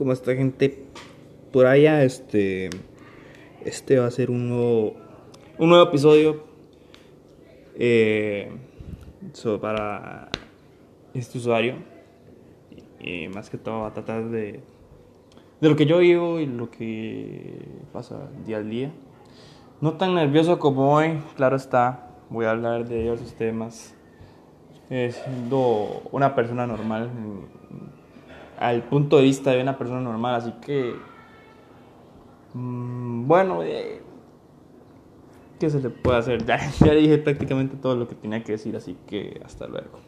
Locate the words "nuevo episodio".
5.68-6.42